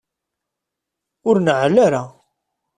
Ur 1.27 1.35
neɛɛel 1.39 1.77
ara. 1.85 2.03